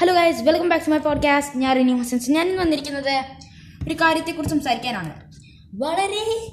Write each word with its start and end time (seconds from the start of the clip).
Hello 0.00 0.14
guys 0.14 0.42
welcome 0.42 0.68
back 0.68 0.86
to 0.86 0.90
my 0.90 0.98
podcast 0.98 1.58
ഞാൻ 1.58 1.76
റിനി 1.76 1.92
ഹസൻസ് 1.92 2.30
ഞാൻ 2.30 2.56
വന്നിരിക്കുന്നത് 2.56 3.24
ഒരു 3.86 3.94
കാര്യത്തെക്കുറിച്ച് 3.94 4.56
സംസാരിക്കാനാണ്. 4.56 5.32
വളരെ 5.74 6.50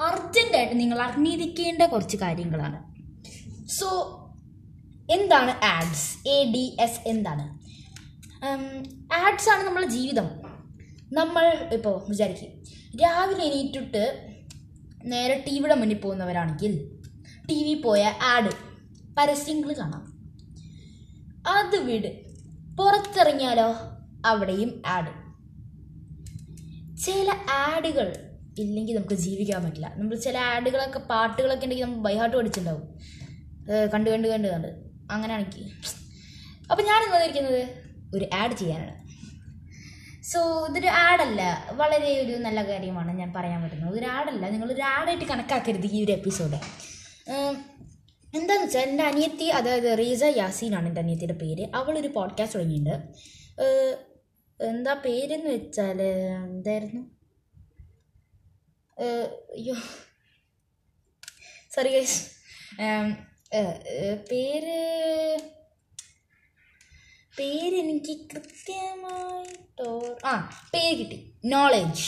അർജന്റായിട്ട് 0.00 0.80
നിങ്ങൾ 0.80 0.98
അറിഞ്ഞിരിക്കേണ്ട 0.98 1.82
കുറച്ച് 1.82 2.16
കാര്യങ്ങളാണ്. 2.16 2.94
സോ 3.68 3.88
എന്താണ് 5.10 5.64
ആഡ്സ് 5.64 6.28
എ 6.28 6.52
ഡി 6.52 6.76
എസ് 6.80 7.08
എന്താണ്? 7.08 7.58
ആഡ്സ് 9.14 9.50
ആണ് 9.50 9.62
നമ്മുടെ 9.62 9.86
ജീവിതം. 9.86 10.30
നമ്മൾ 11.12 11.68
ഇപ്പോൾ 11.72 12.06
വിചാരിക്കും 12.08 12.64
രാവിലെ 13.02 13.44
എണീറ്റിട്ട് 13.44 14.34
നേരെ 15.04 15.44
ടി 15.46 15.54
വിയുടെ 15.54 15.74
മുന്നിൽ 15.74 15.98
പോകുന്നവരാണെങ്കിൽ 15.98 16.90
ടി 17.48 17.64
വി 17.64 17.82
പോയ 17.82 18.12
ആഡ് 18.22 18.50
പരസ്യങ്ങൾ 19.18 19.72
കാണാം. 19.72 20.16
അത് 21.48 21.76
വിട്. 21.76 22.25
പുറത്തിറങ്ങിയാലോ? 22.78 23.68
അവിടെയും 24.26 24.82
ആഡ് 24.86 25.12
ചില 26.96 27.28
ആഡുകൾ 27.50 28.08
ഇല്ലെങ്കിൽ 28.58 28.94
നമുക്ക് 28.96 29.14
ജീവിക്കാൻ 29.14 29.64
പറ്റില്ല. 29.64 29.92
നമ്മൾ 29.96 30.16
ചില 30.16 30.36
ആഡുകളൊക്കെ 30.38 30.98
പാട്ടുകളൊക്കെ 30.98 31.64
ഉണ്ടെങ്കിൽ 31.64 31.84
നമ്മൾ 31.84 32.02
ബൈഹാർട്ട് 32.02 32.36
പഠിച്ചിട്ടുണ്ടാവും. 32.36 32.84
കണ്ട് 33.94 34.10
കണ്ട് 34.10 34.28
കണ്ട് 34.28 34.48
കണ്ട്. 34.48 34.68
അങ്ങനെയാണെങ്കിൽ. 35.10 35.64
അപ്പം 36.70 36.84
ഞാൻ 36.84 37.02
വന്നിരിക്കുന്നത് 37.12 37.60
ഒരു 38.16 38.28
ആഡ് 38.34 38.56
ചെയ്യാനാണ്. 38.56 38.94
സോ 40.22 40.66
ഇതൊരു 40.70 40.86
ആഡല്ല 40.86 41.42
വളരെ 41.72 42.10
ഒരു 42.24 42.32
നല്ല 42.36 42.62
കാര്യമാണ് 42.62 43.18
ഞാൻ 43.18 43.32
പറയാൻ 43.36 43.62
പറ്റുന്നത്. 43.62 43.94
ഒരു 43.98 44.06
ആഡല്ല 44.06 44.48
നിങ്ങളൊരു 44.50 44.82
ആഡായിട്ട് 44.82 45.24
കണക്കാക്കരുത് 45.24 45.86
ഈ 45.86 46.04
ഒരു 46.04 46.12
എപ്പിസോഡ് 46.12 46.58
എന്താന്ന് 48.36 48.64
വെച്ചാൽ 48.64 48.80
എന്റെ 48.80 49.04
അനിയത്തി 49.04 49.46
അതായത് 49.58 49.88
റീസ 49.98 50.24
യാസീനാണ് 50.36 50.86
എന്റെ 50.88 51.00
അനിയത്തിയുടെ 51.00 51.36
പേര്. 51.42 51.64
അവളൊരു 51.74 52.08
പോഡ്കാസ്റ്റ് 52.08 52.58
തുടങ്ങിയിട്ടുണ്ട്. 52.58 52.96
എന്താ 54.60 54.92
പേരെന്ന് 55.04 55.50
വെച്ചാൽ 55.50 55.98
എന്തായിരുന്നു? 56.02 57.02
അയ്യോ. 59.56 59.76
സോറി 61.74 61.90
ഗൈസ് 61.94 62.20
പേര് 64.30 64.78
പേരെനിക്ക് 67.38 68.14
കൃത്യമായിട്ടോ 68.30 69.90
ആ 70.24 70.32
പേര് 70.74 70.94
കിട്ടി. 70.98 71.18
നോളജ് 71.44 72.06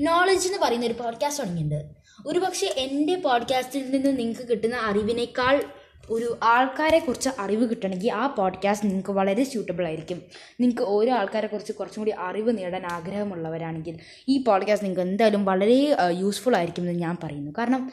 നോളജ് 0.00 0.46
എന്ന് 0.48 0.58
പറയുന്ന 0.58 0.86
ഒരു 0.86 0.98
പോഡ്കാസ്റ്റ് 1.00 1.42
തുടങ്ങിയിട്ടുണ്ട്. 1.42 2.01
ഒരു 2.26 2.38
പക്ഷേ 2.38 2.74
എന്റെ 2.76 3.14
പോഡ്കാസ്റ്റിൽ 3.16 3.90
നിന്ന് 3.90 4.18
നിങ്ങൾക്ക് 4.18 4.48
കിട്ടുന്ന 4.48 4.76
അറിവിനേക്കാൾ 4.76 5.62
ഒരു 6.10 6.38
ആൾക്കാരെ 6.42 6.98
കുറിച്ച് 6.98 7.30
അറിവ് 7.38 7.70
കിട്ടണമെങ്കിൽ 7.70 8.12
ആ 8.12 8.26
പോഡ്കാസ്റ്റ് 8.26 8.86
നിങ്ങൾക്ക് 8.86 9.10
വളരെ 9.10 9.44
സ്യൂട്ടബിൾ 9.44 9.86
ആയിരിക്കും. 9.86 10.22
നിങ്ങൾക്ക് 10.60 10.82
ഓരോ 10.82 11.12
ആൾക്കാരെ 11.12 11.46
കുറിച്ച് 11.46 11.72
കുറച്ചും 11.72 12.00
കൂടി 12.00 12.12
അറിവ് 12.18 12.58
നേടാൻ 12.58 12.86
ആഗ്രഹമുള്ളവരാണെങ്കിൽ 12.86 13.98
ഈ 14.28 14.44
പോഡ്കാസ്റ്റ് 14.44 14.86
നിങ്ങൾക്ക് 14.86 15.10
എന്തായാലും 15.10 15.44
വളരെ 15.44 15.96
യൂസ്ഫുൾ 16.10 16.56
ആയിരിക്കും 16.56 16.82
എന്ന് 16.82 17.02
ഞാൻ 17.02 17.16
പറയുന്നു. 17.22 17.52
കാരണം 17.58 17.92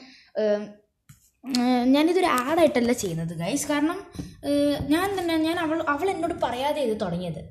ഞാനിതൊരു 1.93 2.25
ആഡായിട്ടല്ല 2.25 2.91
ചെയ്യുന്നത് 2.91 3.33
ഗൈസ് 3.33 3.67
കാരണം 3.67 3.99
ഞാൻ 4.87 5.19
തന്നെ 5.19 5.37
ഞാൻ 5.37 5.59
അവൾ 5.59 5.81
അവൾ 5.89 6.09
എന്നോട് 6.09 6.33
പറയാതെ 6.43 6.81
ഇത് 6.81 7.01
തുടങ്ങിയത്. 7.01 7.41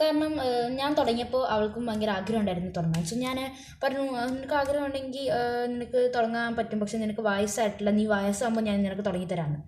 കാരണം 0.00 0.32
ഞാൻ 0.76 0.94
തുടങ്ങിയപ്പോൾ 0.94 1.48
അവൾക്കും 1.48 1.86
ഭയങ്കര 1.86 2.10
ആഗ്രഹം 2.10 2.40
ഉണ്ടായിരുന്നു 2.40 2.70
തുടങ്ങാൻ. 2.70 3.04
സോ 3.04 3.16
ഞാൻ 3.16 3.36
പറഞ്ഞു 3.82 4.02
നിനക്ക് 4.34 4.54
ആഗ്രഹം 4.54 4.86
ഉണ്ടെങ്കിൽ 4.86 5.30
നിനക്ക് 5.66 6.12
തുടങ്ങാൻ 6.16 6.56
പറ്റും. 6.56 6.80
പക്ഷെ 6.80 6.98
നിനക്ക് 6.98 7.20
വയസ്സായിട്ടില്ല. 7.20 7.90
നീ 7.90 8.06
വയസ്സാകുമ്പോൾ 8.06 8.60
ഞാൻ 8.60 8.82
നിനക്ക് 8.82 9.04
തുടങ്ങിത്തരാമെന്ന് 9.04 9.62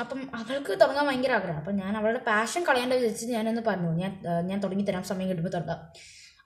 അപ്പം 0.00 0.20
അവൾക്ക് 0.34 0.72
തുടങ്ങാൻ 0.80 1.06
ഭയങ്കര 1.06 1.32
ആഗ്രഹം. 1.32 1.58
അപ്പം 1.58 1.76
ഞാൻ 1.76 1.96
അവളുടെ 1.96 2.18
പാഷൻ 2.18 2.64
കളയേണ്ട 2.64 2.92
വിചാരിച്ച് 2.92 3.26
ഞാനൊന്ന് 3.26 3.62
പറഞ്ഞു 3.66 3.90
ഞാൻ 4.02 4.12
ഞാൻ 4.46 4.60
തുടങ്ങിത്തരാം 4.60 5.02
സമയം 5.04 5.28
കിട്ടുമ്പോൾ 5.28 5.50
തുടങ്ങാം. 5.50 5.80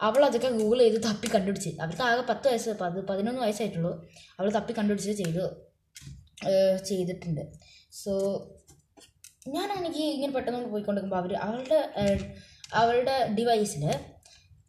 അവൾ 0.03 0.25
അതൊക്കെ 0.25 0.51
ഗൂഗിൾ 0.51 0.79
ചെയ്ത് 0.79 1.03
തപ്പി 1.05 1.29
കണ്ടുപിടിച്ച്. 1.35 1.71
അവർക്ക് 1.81 2.03
ആകെ 2.03 2.23
പത്ത് 2.29 2.49
വയസ്സ് 2.49 2.71
പത് 2.71 3.07
പതിനൊന്ന് 3.07 3.41
വയസ്സായിട്ടുള്ളൂ. 3.41 4.09
അവൾ 4.41 4.51
തപ്പി 4.51 4.73
കണ്ടുപിടിച്ച് 4.79 5.13
ചെയ്ത്. 5.13 5.70
ചെയ്തിട്ടുണ്ട്. 6.89 7.43
സോ 7.93 8.13
ഞാനാണെങ്കിൽ 9.49 10.05
ഇങ്ങനെ 10.17 10.33
പെട്ടെന്ന് 10.33 10.71
പോയിക്കൊണ്ടിരിക്കുമ്പോൾ 10.73 11.21
അവർ 11.23 11.33
അവളുടെ 11.47 11.79
അവളുടെ 12.81 13.17
ഡിവൈസിൽ 13.39 13.85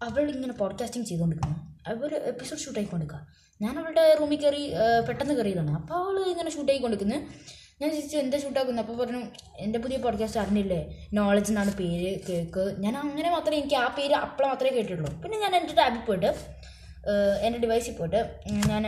അവളിങ്ങനെ 0.07 0.53
പോഡ്കാസ്റ്റിംഗ് 0.53 1.07
ചെയ്തുകൊണ്ടിരിക്കുന്നു 1.07 1.57
അവർ 1.87 2.13
എപ്പിസോഡ് 2.31 2.61
ഷൂട്ട് 2.61 2.79
ആയിക്കൊണ്ടിരിക്കുക 2.79 3.21
ഞാൻ 3.61 3.73
അവളുടെ 3.79 4.15
റൂമിൽ 4.19 4.39
കയറി 4.41 4.63
പെട്ടെന്ന് 5.07 5.33
കയറിയതാണ് 5.33 5.73
അപ്പോൾ 5.79 5.95
അവൾ 6.03 6.15
ഇങ്ങനെ 6.31 6.51
ഷൂട്ട് 6.51 6.71
ആയിക്കൊണ്ടിരിക്കുന്നു. 6.71 7.19
ഞാൻ 7.81 7.89
ചോദിച്ചു 7.91 8.17
എന്താ 8.17 8.37
ഷൂട്ടാക്കുന്നത് 8.37 8.83
അപ്പോൾ 8.85 8.97
പറഞ്ഞു 8.97 9.21
എന്റെ 9.57 9.79
പുതിയ 9.79 9.97
പോഡ്കാസ്റ്റ് 9.97 10.39
അറിഞ്ഞില്ലേ? 10.39 10.79
നോളജ് 11.13 11.51
എന്നാണ് 11.51 11.71
പേര് 11.77 12.09
കേക്ക്. 12.27 12.63
ഞാൻ 12.79 12.97
അങ്ങനെ 12.97 13.29
മാത്രമേ 13.31 13.57
എനിക്ക് 13.57 13.75
ആ 13.75 13.87
പേര് 13.97 14.13
അപ്പോൾ 14.13 14.47
മാത്രമേ 14.47 14.71
കേട്ടിട്ടുള്ളൂ. 14.75 15.11
പിന്നെ 15.21 15.37
ഞാൻ 15.39 15.55
എന്റെ 15.55 15.73
ടാബിൽ 15.73 16.01
പോയിട്ട് 16.09 16.31
എന്റെ 17.45 17.59
ഡിവൈസിൽ 17.59 17.95
പോയിട്ട് 17.97 18.21
ഞാൻ 18.71 18.83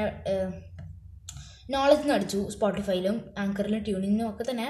നോളജ് 1.69 2.01
എന്ന് 2.01 2.13
അടിച്ചു 2.13 2.50
സ്പോട്ടിഫൈയിലും 2.50 3.31
ആങ്കറിലും 3.38 3.84
ട്യൂണിനും 3.84 4.29
ഒക്കെ 4.29 4.51
തന്നെ 4.51 4.68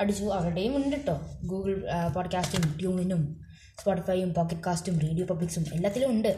അടിച്ചു. 0.00 0.24
അവരുടെയും 0.24 0.76
ഉണ്ട് 0.76 0.96
കേട്ടോ 0.96 1.20
ഗൂഗിൾ 1.42 1.84
പോഡ്കാസ്റ്റും 2.14 2.78
ട്യൂണിനും 2.80 3.42
സ്പോട്ടിഫൈയും 3.80 4.34
പോക്കറ്റ് 4.34 4.60
കാസ്റ്റും 4.66 4.98
റേഡിയോ 5.00 5.26
പബ്ലിക്സും 5.26 5.64
എല്ലാത്തിലും 5.72 6.10
ഉണ്ട്. 6.10 6.28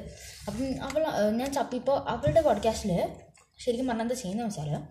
അപ്പം 0.48 0.82
അവൾ 0.82 1.04
ഞാൻ 1.30 1.52
ചപ്പിപ്പോൾ 1.52 2.08
അവളുടെ 2.08 2.40
പോഡ്കാസ്റ്റിൽ 2.40 2.92
ശരിക്കും 3.58 3.86
പറഞ്ഞാൽ 3.86 4.04
എന്താ 4.04 4.14
ചെയ്യുന്നത് 4.14 4.46
വെച്ചാൽ 4.46 4.82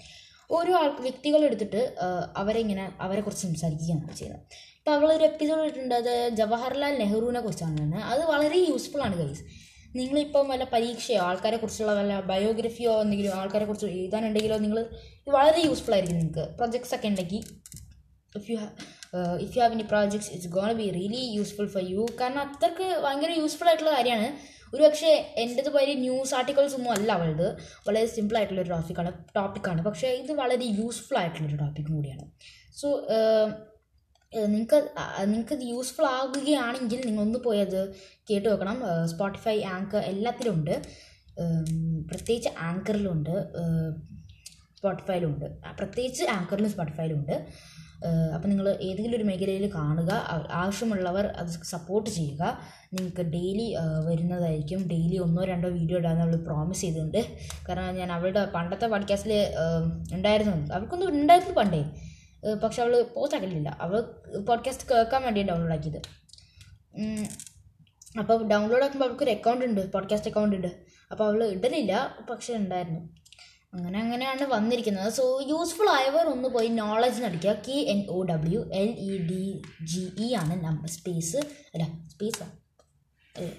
ഓരോ 0.52 0.76
ആൾ 0.76 1.02
വ്യക്തികളെടുത്തിട്ട് 1.02 1.96
ആ, 2.02 2.34
അവരെ 2.38 2.60
ഇങ്ങനെ 2.60 2.92
അവരെ 3.00 3.22
കുറിച്ച് 3.22 3.48
സംസാരിക്കുകയാണ് 3.48 4.16
ചെയ്യുന്നത്. 4.18 4.42
ഇപ്പോൾ 4.80 4.92
അവളൊരു 4.92 5.24
എപ്പിസോഡ് 5.24 5.62
ഇട്ടിട്ടുണ്ട് 5.62 5.96
അത് 5.96 6.30
ജവഹർലാൽ 6.30 6.98
നെഹ്റുവിനെ 7.00 7.40
കുറിച്ചാണ്. 7.40 8.02
അത് 8.04 8.26
വളരെ 8.26 8.58
യൂസ്ഫുൾ 8.70 9.02
ആണ് 9.02 9.16
ഗൈസ് 9.16 9.44
നിങ്ങളിപ്പം 9.96 10.48
വല്ല 10.52 10.66
പരീക്ഷയോ 10.74 11.20
ആൾക്കാരെ 11.22 11.58
കുറിച്ചുള്ള 11.58 11.94
വല്ല 11.94 12.14
ബയോഗ്രഫിയോ 12.32 12.94
എന്തെങ്കിലും 13.02 13.36
ആൾക്കാരെ 13.40 13.66
കുറിച്ച് 13.66 13.90
എഴുതാനുണ്ടെങ്കിലോ 13.98 14.58
നിങ്ങൾ 14.58 14.80
ഇത് 15.22 15.30
വളരെ 15.38 15.62
യൂസ്ഫുൾ 15.68 15.94
ആയിരിക്കും 15.94 16.18
നിങ്ങൾക്ക്. 16.20 16.46
പ്രൊജക്ട്സ് 16.58 16.96
ഒക്കെ 16.96 17.08
ഉണ്ടെങ്കിൽ 17.08 17.44
if 18.36 18.48
you 18.52 18.58
if 19.44 19.52
you 19.58 19.62
have 19.64 19.74
any 19.74 19.86
projects 19.92 20.32
it's 20.32 20.50
gonna 20.50 20.72
be 20.74 20.88
really 20.90 21.24
useful 21.38 21.68
for 21.68 21.84
you 21.90 22.04
കാരണം 22.22 22.42
അത്രയ്ക്ക് 22.46 22.88
ഭയങ്കര 23.04 23.32
യൂസ്ഫുൾ 23.42 23.68
ആയിട്ടുള്ള 23.68 23.94
കാര്യമാണ്. 23.98 24.30
ഒരു 24.76 24.82
പക്ഷേ 24.84 25.10
എന്റെത് 25.38 25.70
വലിയ 25.70 25.96
ന്യൂസ് 25.96 26.34
ആർട്ടിക്കിൾസ് 26.36 26.76
ഒന്നും 26.76 26.92
അല്ല 26.92 27.10
അവളത് 27.12 27.48
വളരെ 27.88 28.06
സിമ്പിൾ 28.06 28.36
ആയിട്ടുള്ള 28.38 28.62
ആയിട്ടുള്ളൊരു 28.62 28.70
ടോപ്പിക്കാണ് 28.70 29.12
ടോപ്പിക്കാണ് 29.36 29.82
പക്ഷേ 29.82 30.08
ഇത് 30.22 30.32
വളരെ 30.32 30.66
യൂസ്ഫുൾ 30.80 31.18
ആയിട്ടുള്ളൊരു 31.18 31.56
ടോപ്പിക്കും 31.56 31.96
കൂടിയാണ്. 31.96 32.26
സോ 32.80 32.88
നിങ്ങൾക്ക് 34.36 34.80
നിങ്ങൾക്ക് 35.26 35.54
ഇത് 35.54 35.66
യൂസ്ഫുൾ 35.68 36.06
ആകുകയാണെങ്കിൽ 36.06 37.02
നിങ്ങളൊന്ന് 37.06 37.40
പോയി 37.40 37.60
അത് 37.60 37.94
കേട്ട് 38.30 38.48
വെക്കണം 38.50 38.78
സ്പോട്ടിഫൈ 39.06 39.62
ആങ്കർ 39.76 39.98
എല്ലാത്തിലുമുണ്ട് 39.98 40.76
പ്രത്യേകിച്ച് 42.10 42.50
ആങ്കറിലുണ്ട് 42.60 43.36
സ്പോട്ടിഫൈയിലുണ്ട് 44.78 45.46
പ്രത്യേകിച്ച് 45.80 46.24
ആങ്കറിലും 46.24 46.70
ഉണ്ട് 47.14 47.36
അപ്പോൾ 48.36 48.48
നിങ്ങൾ 48.48 48.68
ഏതെങ്കിലും 48.70 49.16
ഒരു 49.16 49.24
മേഖലയിൽ 49.24 49.72
കാണുക. 49.76 50.12
ആവശ്യമുള്ളവർ 50.52 51.26
അത് 51.26 51.48
സപ്പോർട്ട് 51.48 52.10
ചെയ്യുക. 52.10 52.44
നിങ്ങൾക്ക് 52.94 53.22
ഡെയിലി 53.22 53.76
വരുന്നതായിരിക്കും. 54.08 54.80
ഡെയിലി 54.88 55.18
ഒന്നോ 55.18 55.44
രണ്ടോ 55.44 55.70
വീഡിയോ 55.70 56.00
ഇടാൻ 56.00 56.18
അവൾ 56.22 56.36
പ്രോമിസ് 56.36 56.82
ചെയ്തിട്ടുണ്ട്. 56.82 57.22
കാരണം 57.70 57.96
ഞാൻ 57.96 58.12
അവളുടെ 58.12 58.46
പണ്ടത്തെ 58.56 58.88
പോഡ്കാസ്റ്റിൽ 58.88 59.34
ഉണ്ടായിരുന്നു. 60.14 60.74
അവൾക്കൊന്നും 60.74 61.10
ഉണ്ടായിരുന്നു 61.10 61.56
പണ്ടേ. 61.56 61.84
പക്ഷെ 62.64 62.82
അവൾ 62.82 63.02
പോസ്റ്റ് 63.02 63.38
ആക്കലില്ല. 63.38 63.78
അവൾ 63.82 64.02
പോഡ്കാസ്റ്റ് 64.48 64.88
കേൾക്കാൻ 64.90 65.24
വേണ്ടി 65.24 65.44
ഡൗൺലോഡ് 65.44 65.74
ആക്കിയത്. 65.74 66.02
അപ്പോൾ 68.20 68.48
ഡൗൺലോഡ് 68.48 68.84
ആക്കുമ്പോൾ 68.84 69.06
അവൾക്കൊരു 69.06 69.32
അക്കൗണ്ട് 69.32 69.66
ഉണ്ട് 69.66 69.92
പോഡ്കാസ്റ്റ് 69.92 70.30
അക്കൗണ്ട് 70.30 70.56
ഉണ്ട്. 70.56 70.68
അപ്പോൾ 71.12 71.24
അവൾ 71.28 71.44
ഇടലില്ല 71.44 72.18
പക്ഷേ 72.30 72.54
ഉണ്ടായിരുന്നു. 72.54 73.00
അങ്ങനെ 73.74 74.00
അങ്ങനെയാണ് 74.00 74.44
വന്നിരിക്കുന്നത്. 74.44 75.14
സോ 75.14 75.42
യൂസ്ഫുൾ 75.48 75.90
ആയവർ 75.90 76.26
ഒന്ന് 76.26 76.50
പോയി 76.50 76.68
knowledge 76.68 77.24
നടിക്കുക. 77.24 77.54
K 77.68 77.72
N 77.72 78.06
O 78.10 78.24
W 78.24 78.60
L 78.74 78.90
E 79.00 79.18
D 79.18 79.62
G 79.86 80.12
E 80.20 80.34
ആണ് 80.34 80.66
നമ്പർ 80.66 80.90
സ്പേസ് 80.90 81.38
അല്ല 81.38 81.84
സ്പേസാ 82.10 82.46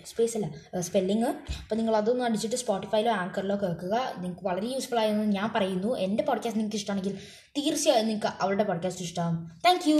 സ്പേസ് 0.07 0.37
അല്ല 0.37 0.81
സ്പെല്ലിങ് 0.81 1.25
അപ്പോൾ 1.25 1.75
നിങ്ങൾ 1.75 1.97
അതൊന്ന് 1.97 2.25
അടിച്ചിട്ട് 2.25 2.57
സ്പോട്ടിഫൈയിലോ 2.57 3.13
ആങ്കറിലോ 3.13 3.57
കേൾക്കുക. 3.57 4.15
നിങ്ങൾക്ക് 4.19 4.41
വളരെ 4.43 4.67
യൂസ്ഫുൾ 4.67 4.99
ആയെന്ന് 4.99 5.25
ഞാൻ 5.25 5.51
പറയുന്നു. 5.55 5.99
എന്റെ 5.99 6.23
പോഡ്കാസ്റ്റ് 6.23 6.59
നിങ്ങൾക്ക് 6.59 6.77
ഇഷ്ടമാണെങ്കിൽ 6.77 7.19
തീർച്ചയായും 7.59 8.07
നിങ്ങൾക്ക് 8.07 8.37
അവളുടെ 8.41 8.65
പോഡ്കാസ്റ്റ് 8.65 9.03
ഇഷ്ടമാകും 9.03 9.51
താങ്ക് 9.65 9.91